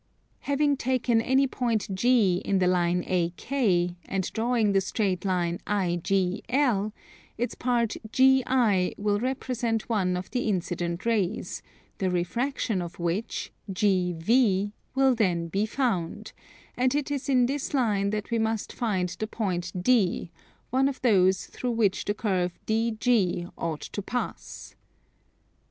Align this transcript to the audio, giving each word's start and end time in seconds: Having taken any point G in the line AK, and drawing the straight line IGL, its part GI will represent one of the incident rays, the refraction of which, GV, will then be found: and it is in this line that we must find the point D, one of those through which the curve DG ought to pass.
Having 0.39 0.77
taken 0.77 1.21
any 1.21 1.45
point 1.45 1.87
G 1.93 2.37
in 2.37 2.57
the 2.57 2.65
line 2.65 3.03
AK, 3.03 3.51
and 4.05 4.33
drawing 4.33 4.71
the 4.71 4.81
straight 4.81 5.23
line 5.25 5.59
IGL, 5.67 6.91
its 7.37 7.53
part 7.53 7.97
GI 8.11 8.95
will 8.97 9.19
represent 9.19 9.89
one 9.89 10.17
of 10.17 10.31
the 10.31 10.49
incident 10.49 11.05
rays, 11.05 11.61
the 11.99 12.09
refraction 12.09 12.81
of 12.81 12.97
which, 12.97 13.51
GV, 13.71 14.71
will 14.95 15.13
then 15.13 15.49
be 15.49 15.67
found: 15.67 16.31
and 16.75 16.95
it 16.95 17.11
is 17.11 17.29
in 17.29 17.45
this 17.45 17.71
line 17.71 18.09
that 18.09 18.31
we 18.31 18.39
must 18.39 18.73
find 18.73 19.09
the 19.09 19.27
point 19.27 19.71
D, 19.83 20.31
one 20.71 20.87
of 20.87 20.99
those 21.03 21.45
through 21.45 21.73
which 21.73 22.05
the 22.05 22.15
curve 22.15 22.57
DG 22.65 23.51
ought 23.55 23.81
to 23.81 24.01
pass. 24.01 24.73